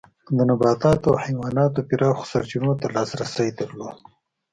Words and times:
د 0.37 0.39
نباتاتو 0.49 1.07
او 1.11 1.17
حیواناتو 1.25 1.79
پراخو 1.89 2.23
سرچینو 2.31 2.71
ته 2.81 2.87
لاسرسی 2.95 3.47
درلود. 3.59 3.97